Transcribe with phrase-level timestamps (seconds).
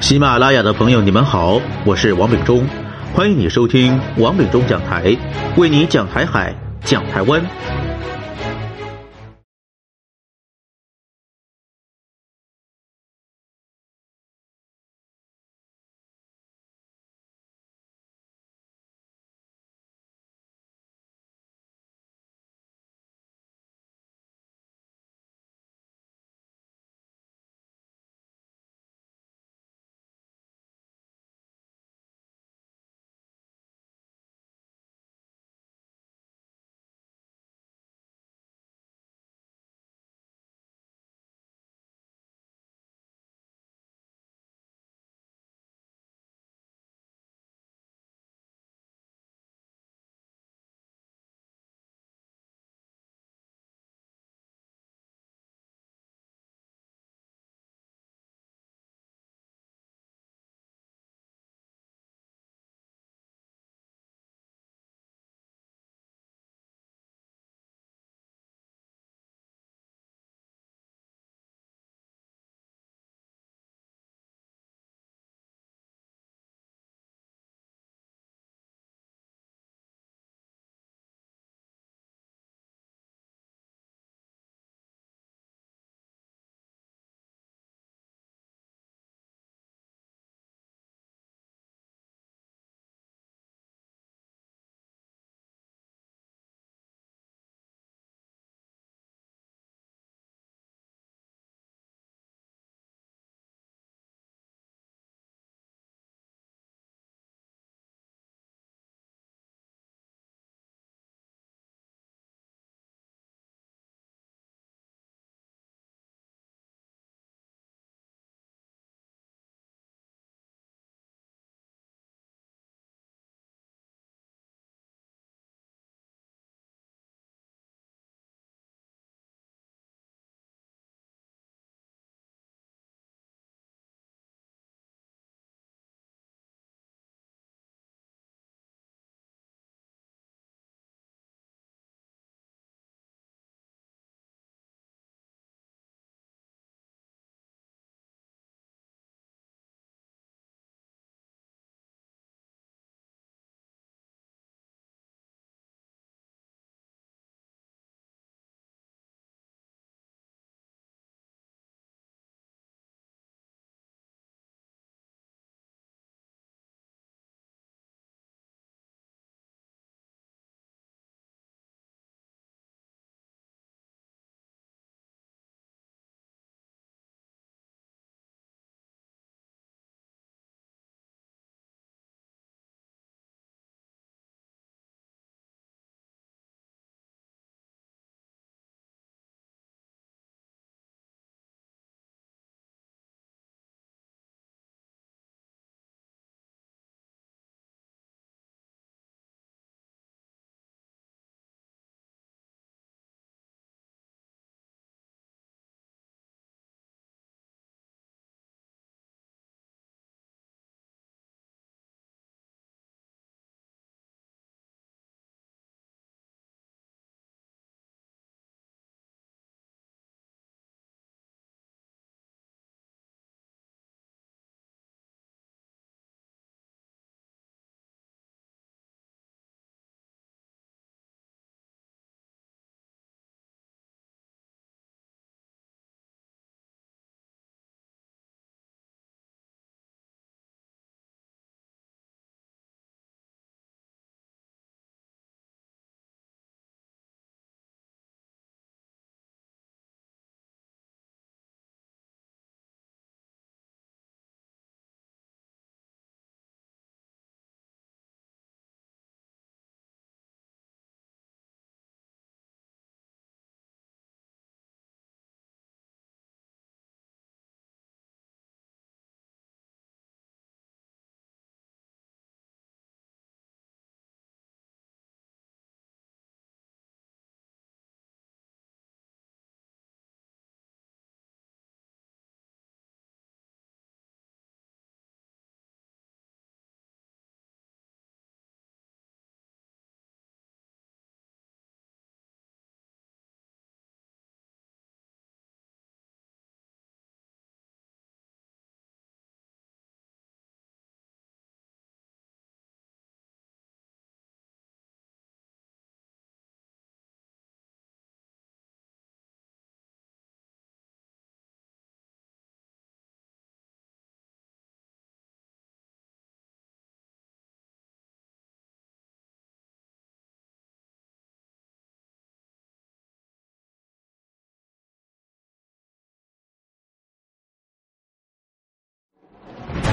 [0.00, 2.64] 喜马拉雅的朋友，你们好，我是王炳忠，
[3.12, 5.16] 欢迎你收听王炳忠讲台，
[5.56, 7.42] 为你讲台海，讲台湾。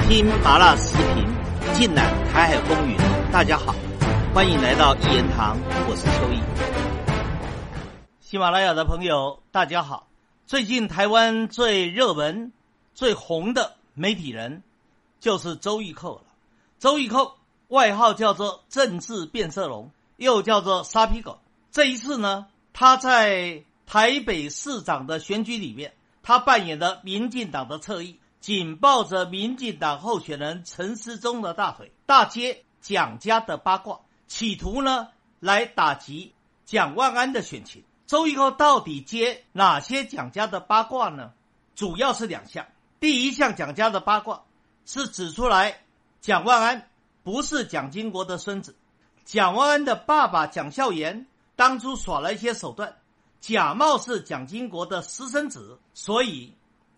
[0.08, 1.26] 听麻辣视频，
[1.74, 2.96] 尽览台海风云。
[3.32, 3.74] 大家好，
[4.32, 5.58] 欢迎来到一言堂，
[5.88, 6.38] 我是秋意。
[8.20, 10.06] 喜马拉雅的朋友，大家好。
[10.46, 12.52] 最近台湾最热门、
[12.94, 14.62] 最红的媒体人
[15.18, 16.22] 就是周玉蔻了。
[16.78, 17.34] 周玉蔻
[17.66, 21.40] 外号叫做“政治变色龙”，又叫做“沙皮狗”。
[21.72, 28.20] 这一次呢，他在台北市长的选举里面，他扮演的民进党的侧翼。
[28.46, 35.08] 紧抱着民进党候选人陈时中的大腿，大接蒋家的八卦，企图呢
[35.40, 36.32] 来打击
[36.64, 37.82] 蒋万安的选情。
[38.06, 41.32] 周玉蔻到底接哪些蒋家的八卦呢？
[41.74, 42.68] 主要是两项。
[43.00, 44.44] 第一项蒋家的八卦
[44.84, 45.80] 是指出来
[46.20, 46.88] 蒋万安
[47.24, 48.76] 不是蒋经国的孙子，
[49.24, 51.26] 蒋万安的爸爸蒋孝严
[51.56, 52.96] 当初耍了一些手段，
[53.40, 56.54] 假冒是蒋经国的私生子，所以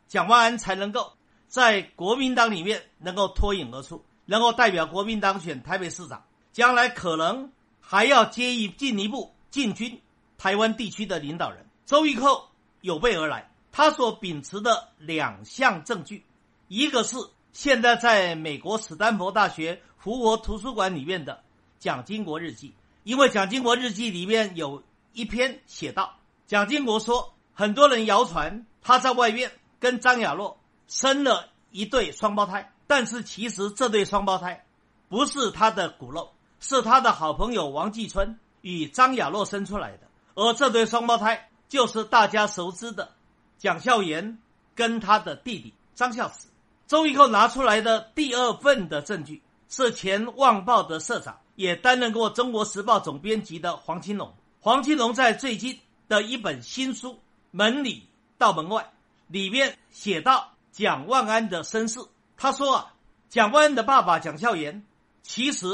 [0.08, 1.14] 蒋万安才能够。
[1.48, 6.22] 在国民党里面能够脱颖而出，能够代表国民党选台北市长，
[6.52, 7.50] 将来可能
[7.80, 9.98] 还要接一进一步进军
[10.36, 11.66] 台湾地区的领导人。
[11.86, 12.50] 周玉蔻
[12.82, 16.22] 有备而来，他所秉持的两项证据，
[16.68, 17.16] 一个是
[17.52, 21.42] 现在在美国史丹佛大学胡佛图书馆里面的
[21.78, 22.74] 蒋经国日记，
[23.04, 24.82] 因为蒋经国日记里面有
[25.14, 26.14] 一篇写道，
[26.46, 29.50] 蒋经国说，很多人谣传他在外面
[29.80, 30.58] 跟张亚洛。
[30.88, 34.64] 生了一对双胞胎，但是其实这对双胞胎
[35.10, 40.08] 不是他的骨肉，是他的好朋友王继春与张雅洛生出来的。
[40.34, 43.10] 而这对双胞胎就是大家熟知的
[43.58, 44.38] 蒋孝严
[44.74, 46.48] 跟他的弟弟张孝慈。
[46.86, 54.32] 周玉蔻拿出来的第二份的证据是前《旺报》的社长，也担任过《中国时报》总编辑的黄金龙。
[54.60, 57.12] 黄金龙在最近的一本新书
[57.50, 58.06] 《门里
[58.38, 58.82] 到门外》
[59.26, 60.54] 里面写道。
[60.78, 61.98] 蒋万安的身世，
[62.36, 62.94] 他说啊，
[63.28, 64.86] 蒋万安的爸爸蒋孝严
[65.24, 65.66] 其实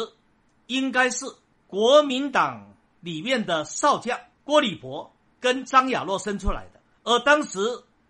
[0.66, 1.26] 应该是
[1.66, 7.58] 国民党里面的少将郭礼伯跟张亚洛生出来的，而当时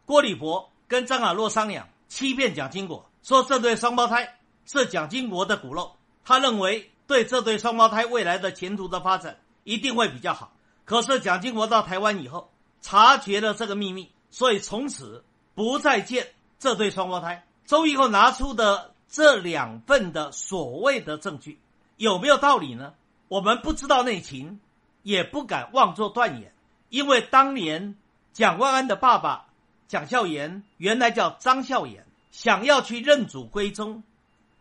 [0.06, 10.52] 郭礼伯跟张亚洛商量，欺骗蒋经国，说这对双胞胎是蒋经国的骨肉，他认为对这对双胞胎未来的前途的发展一定会比较好。
[10.84, 15.24] 可是蒋经国到台湾以后，察觉了这个秘密，所以从此
[15.56, 16.28] 不再见。
[16.64, 21.58] 这对双胞胎，周玉蔻拿出的这两份的所谓的证据，
[21.98, 22.94] 有没有道理呢？
[23.28, 24.60] 我们不知道内情，
[25.02, 26.54] 也不敢妄作断言，
[26.88, 27.96] 因为当年
[28.32, 29.44] 蒋万安的爸爸
[29.88, 34.02] 蒋孝严原来叫张孝严，想要去认祖归宗，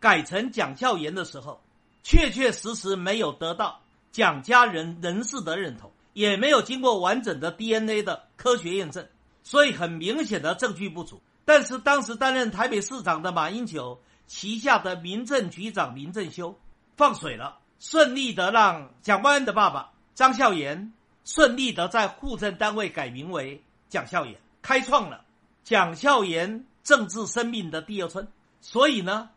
[0.01, 1.61] 改成蒋孝严的时候，
[2.03, 3.79] 确确实实没有得到
[4.11, 9.07] 蒋家人人士的认同，也没有经过完整的 DNA 的科学验证，
[9.41, 11.21] 所以很明显的证据不足。
[11.45, 16.57] 但是当时担任台北市长的马英九旗下的民政局长林正修
[16.95, 20.93] 放水了，顺利的让蒋万安的爸爸张孝严
[21.25, 25.25] 顺利的在户政单位改名为蒋孝严，开创了
[25.63, 28.27] 蒋孝严政治生命的第二春。
[28.61, 29.29] 所以呢，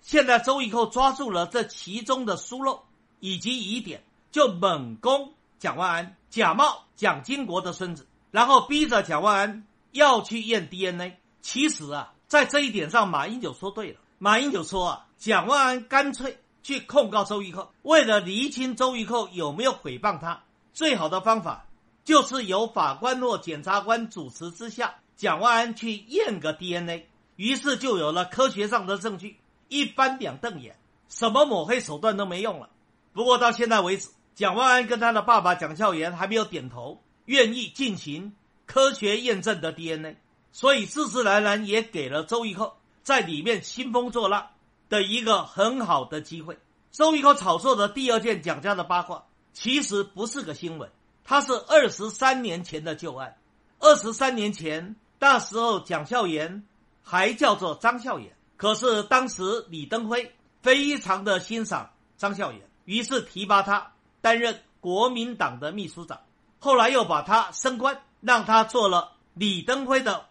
[0.00, 2.82] 现在周玉蔻抓住了这其中的疏漏
[3.20, 4.02] 以及疑点，
[4.32, 11.19] 就猛攻蒋万安，假冒蒋经国的孙子，然后逼着蒋万安要去验 DNA。
[11.42, 14.00] 其实啊，在这一点上，马英九说对了。
[14.18, 20.42] 马英九说啊，蒋万安干脆去控告周玉蔻，为了厘清周玉蔻有没有诽谤他，
[20.74, 21.66] 最好的方法
[22.04, 27.06] 就是由法官或检察官主持之下，蒋万安去验个 DNA。
[27.36, 30.76] 于是就有了科学上的证据，一翻两瞪眼，
[31.08, 32.68] 什么抹黑手段都没用了。
[33.14, 38.34] 不过到现在为止，蒋万安跟他的爸爸蒋孝严还没有点头，愿意进行
[38.66, 40.18] 科学验证的 DNA。
[40.52, 44.48] 所以自自然然也给了周玉蔻在里面兴风作浪
[44.88, 46.58] 的一个很好的机会。
[46.90, 50.90] 周玉蔻炒作的第二件蒋家的八卦，其实不是个新闻，
[51.24, 53.36] 它是二十三年前的旧案。
[53.78, 56.66] 二十三年前，那时候蒋孝严
[57.02, 66.20] 还叫做张孝严，可是当时李登辉非常的欣赏张孝严，于是提拔他担任国民党的秘书长，
[66.58, 70.26] 后来又把他升官，让他做了李登辉的。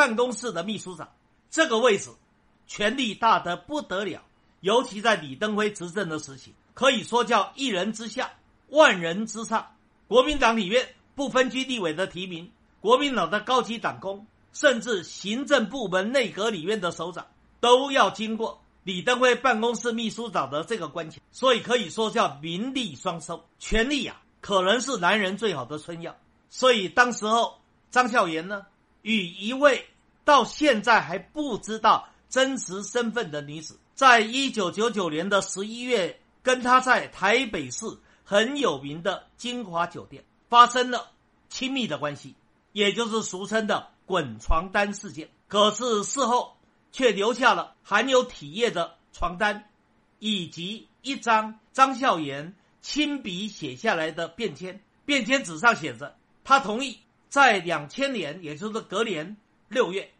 [0.00, 1.10] 办公室的秘书长，
[1.50, 2.08] 这个位置，
[2.66, 4.22] 权力大得不得了。
[4.60, 8.30] 尤其在李登辉执政的时期，可以说叫一人之下，
[8.70, 9.74] 万人之上。
[10.08, 17.26] 国民党里面不分区立委的提名，国民党的高级党工，甚至行政部门内阁里面的首长，
[17.60, 21.18] 都要经过李登辉办公室秘书长的这个关卡。
[21.30, 26.16] 所以可以说叫名利双收，权力呀，可能是男人最好的春药。
[26.48, 27.58] 所以当时候
[27.90, 28.64] 张孝严呢？
[29.02, 29.86] 与一位
[30.24, 37.86] 到现在还不知道真实身份的女子，在一九九九年的十一月，跟他在台北市
[38.24, 41.10] 很有名的金华酒店发生了
[41.48, 42.34] 亲密的关系，
[42.72, 45.28] 也就是俗称的“滚床单事件”。
[45.48, 46.56] 可是事后
[46.92, 49.68] 却留下了含有体液的床单，
[50.18, 54.80] 以及一张张孝言亲笔写下来的便签。
[55.04, 60.12] 便签纸上写着，他同意在两千年，也就是隔年六月，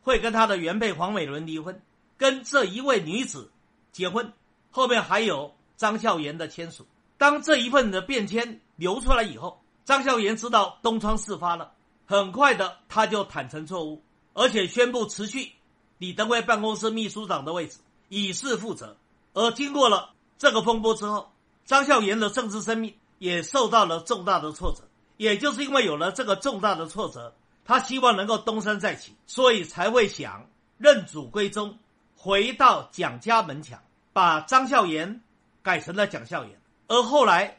[0.00, 1.82] 会跟他的原配黄美伦离婚，
[2.16, 3.50] 跟这一位女子
[3.92, 4.32] 结婚。
[4.70, 6.86] 后面还有张孝言的签署。
[7.18, 11.72] 当这一份的便签流出来以后，张孝言知道东窗事发了，
[12.06, 14.02] 很快的他就坦诚错误，
[14.32, 15.52] 而且宣布辞去
[15.98, 17.78] 李登辉办公室秘书长的位置，
[18.08, 18.96] 以示负责。
[19.34, 21.30] 而经过了这个风波之后，
[21.66, 22.94] 张孝言的政治生命。
[23.22, 24.82] 也受到了重大的挫折，
[25.16, 31.78] 也就是因为有了这个重大的挫折，他希望能够东山再起，所以才会想认祖归宗，
[32.16, 33.80] 回到蒋家门墙，
[34.12, 35.22] 把张孝言
[35.62, 36.60] 改成了蒋孝严。
[36.88, 37.58] 而后来，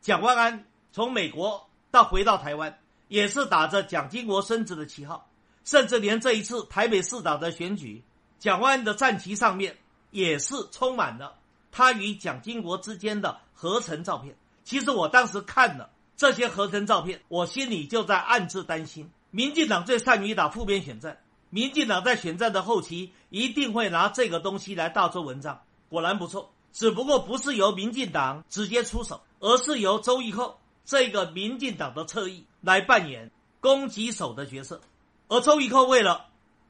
[0.00, 2.78] 蒋万安从美国到回到台湾，
[3.08, 5.28] 也是打着蒋经国孙子的旗号，
[5.64, 8.02] 甚至连这一次台北市长的选举，
[8.38, 9.76] 蒋万安的战旗上面
[10.10, 11.34] 也是充满了
[11.70, 14.34] 他与蒋经国之间的合成照片。
[14.64, 15.90] 其实我当时看了
[16.22, 21.18] 这些合成照片，我心里就在暗自担心：民进党最善于打负面选战，
[21.50, 25.60] 民进党在选战的后期一定会拿这个东西来大做文章。
[25.88, 34.80] 果然不错，只不过不是由民进党直接出手，而是由周玉蔻这个民进党的侧翼来扮演攻击手的角色。
[35.26, 36.26] 而周玉蔻为了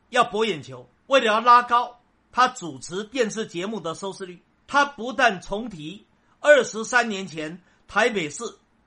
[0.08, 2.00] 要博眼球，为了要拉高
[2.32, 6.06] 他主持电视节目的收视率，他不但重提
[6.40, 7.60] 二十三年前。
[7.88, 8.42] 台北市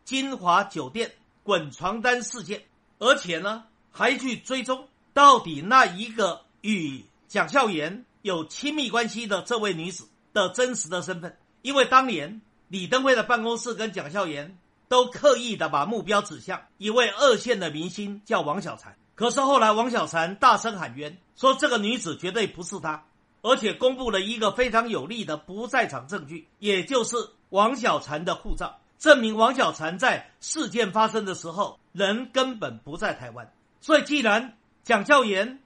[0.05, 2.63] 金华酒店滚床单事件，
[2.99, 11.35] 而且呢，还去追踪到底那一个与蒋孝严有亲密关系的这位女子的真实的身份。
[11.63, 18.93] 因为当年李登辉的办公室跟蒋孝严都刻意的把目标指向一位二线的明星，叫王小婵。
[19.15, 23.05] 可是后来王小婵大声喊冤，说这个女子绝对不是她，
[23.41, 27.15] 而且公布了一个非常有力的不在场证据，也就是
[27.49, 28.77] 王小婵的护照。
[29.05, 35.59] 证明王小婵在事件发生的时候人根本不在台湾，所以既然蒋孝严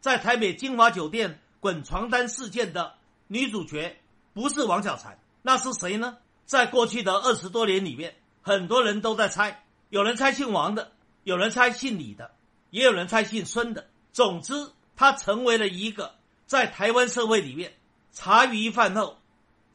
[0.00, 2.94] 在台北金华酒店滚床单事件的
[3.28, 3.96] 女主角
[4.34, 6.16] 不是王小婵，那是谁呢？
[6.46, 10.90] 在过去的二十多年里面，很多人都在猜，有人猜姓王的，
[11.22, 12.32] 有人猜姓李的，
[12.70, 13.86] 也有人猜姓孙的。
[14.12, 17.72] 总之，他成为了一个在台湾社会里面
[18.10, 19.16] 茶余饭后、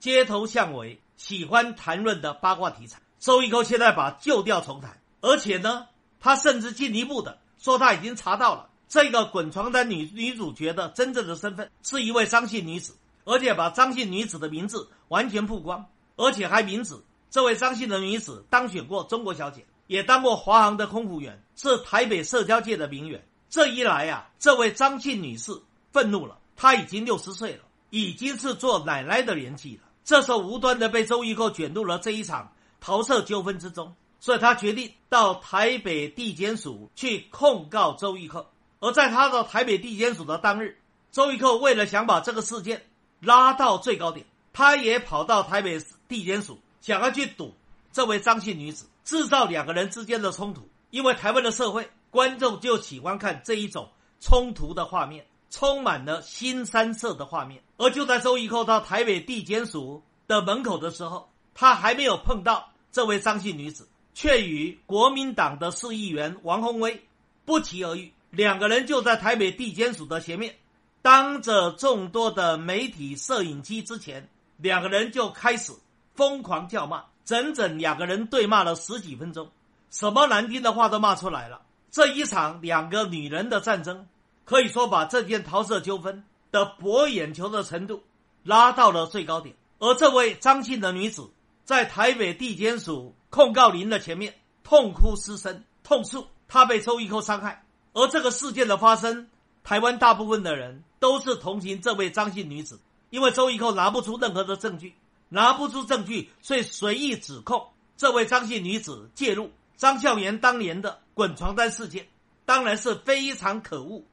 [0.02, 3.00] 街头巷尾喜欢谈论的八卦题材。
[3.20, 5.88] 周玉蔻现在把旧调重弹，而且呢，
[6.20, 15.86] 他甚至进一步的说，他已经查到了这个滚床单女女主角的真正的身份是一位张姓女子，而且把张姓女子的名字完全曝光，
[16.18, 16.96] 而且还明指
[17.32, 23.26] 这位张姓的女子当选过中国小姐，也当过华航的空服员，是台北社交界的名媛。
[23.50, 25.52] 这一来呀，这位张姓女士
[25.92, 32.52] 愤怒了，她已经六十岁了，已经是做奶奶的年纪了，这时候无端的被周玉蔻卷入了这一场。
[32.86, 38.46] 桃色纠纷之中，所以他决定到台北地检署去控告周玉蔻。
[38.80, 40.78] 而在他到台北地检署的当日，
[41.12, 42.86] 周玉蔻为了想把这个事件
[43.20, 44.24] 拉到最高点，
[44.54, 47.56] 他也跑到台北地检署，想要去堵
[47.92, 50.70] 这位张姓女子，制造两个人之间的冲突。
[50.92, 53.90] 因为台湾的社会观众就喜欢看这一种
[54.20, 57.64] 冲突的画面，充满了新三色的画面。
[57.78, 62.70] 而就在周玉蔻到台北地检署的门口的时候，他还没有碰到。
[62.96, 67.06] 这位张姓女子却与国民党的市议员王宏威
[67.44, 70.56] 不期而遇，两个人就在台北地检署的前面，
[71.02, 75.74] 当着众多的媒体摄影机之前，两个人就开始
[76.14, 79.52] 疯狂叫骂，整整两个人对骂了十几分钟，
[79.92, 81.64] 什么难听的话都骂出来了。
[81.92, 84.08] 这一场两个女人的战争，
[84.46, 88.02] 可以说把这件桃色纠纷的博眼球的程度
[88.44, 91.30] 拉到了最高点，而这位张姓的女子。
[91.66, 97.66] 在台北地检署控告林的前面，痛哭失声，痛诉他被周玉蔻伤害。
[97.94, 99.28] 而这个事件的发生，
[99.64, 102.80] 台湾大部分的人都是同情这位张姓女子，
[103.10, 104.94] 因为周玉蔻拿不出任何的证据，
[105.28, 107.68] 拿不出证据，所以随意指控
[107.98, 112.08] 这位张姓女子介入张孝元当年的滚床单事件，
[112.46, 114.04] 当然是非常可恶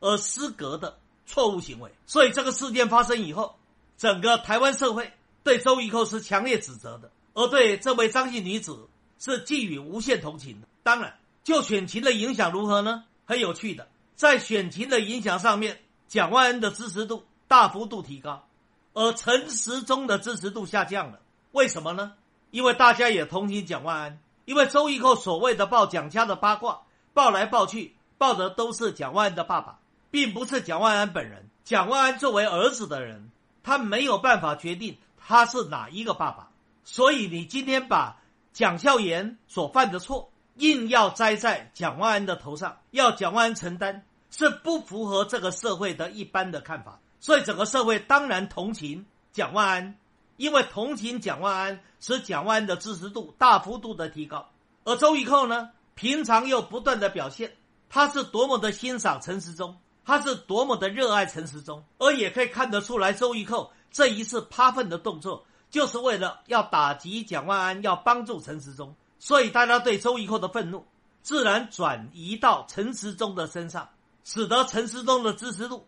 [0.00, 1.90] 而失格的错误行为。
[2.06, 3.56] 所以这个事件发生以后，
[3.96, 5.10] 整个台湾社会。
[5.42, 10.68] 对周玉蔻是强烈指责的，而对这位张姓女子是寄予无限同情的。
[10.82, 13.04] 当然，就选情的影响如何呢？
[13.24, 18.46] 很有趣的，在选情的影响上面，蒋万安的支持度大幅度提高，
[18.94, 21.20] 而陈时中的支持度下降了。
[21.52, 22.14] 为什么呢？
[22.50, 26.80] 因为大家也同情蒋万安，因为周玉蔻所谓的报蒋家的八卦，
[27.12, 29.78] 报来报去，报的都是蒋万安的爸爸，
[30.10, 31.48] 并不是蒋万安本人。
[31.64, 33.30] 蒋万安作为儿子的人，
[33.62, 34.96] 他没有办法决定
[35.28, 36.48] 他是哪一个爸爸。
[36.84, 38.16] 所以你今天把
[38.54, 46.98] 蒋孝严所犯的错，硬要栽在蒋万安的头上，要蒋万安承担，是不符合这个社会的一般的看法。
[47.20, 49.98] 所以整个社会当然同情蒋万安。
[50.38, 54.48] 因为同情蒋万安，使蒋万安的支持度大幅度的提高，
[54.84, 57.52] 而周玉蔻呢，平常又不断的表现，
[57.90, 70.84] 他是多么的欣赏陈时中，他是多么的热爱陈时中，而也可以看得出来，周玉蔻这一次趴粪的动作，就是为了要打击蒋万安，要帮助陈时中，所以大家对周玉蔻的愤怒，
[71.22, 73.88] 自然转移到陈时中的身上，
[74.24, 75.86] 使得陈时中的支持度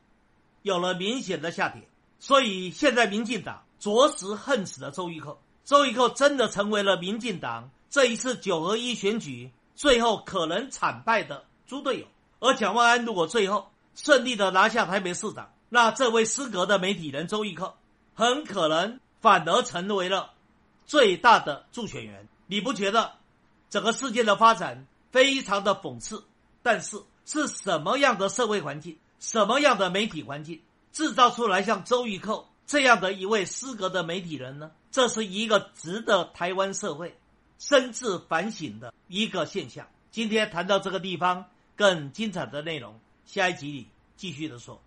[0.63, 1.89] 有了明显的下跌，
[2.19, 3.63] 所以现在民进党。
[3.81, 12.07] 着实恨死了周玉蔻，周玉蔻真的成为了民进党这一次九合一选举最后可能惨败的猪队友。
[12.41, 17.73] 而蒋万安如果最后顺利的拿下台北市长，那这位失格的媒体人周玉蔻
[18.15, 20.33] 很可能反而成为了
[20.87, 22.29] 最大的助选员。
[22.47, 23.13] 你不觉得
[23.69, 26.25] 整个事件的发展非常的讽刺？
[26.63, 30.61] 但是是什么样的社会环境，什么样的媒体环境，
[30.93, 32.47] 制造出来像周玉蔻？
[32.67, 37.19] 这样的一位失格的媒体人呢，这是一个值得台湾社会
[37.59, 39.89] 深自反省的一个现象。
[40.11, 41.47] 今天谈到这个地方，
[41.77, 44.81] 更精彩的内容，下一集里继续的说。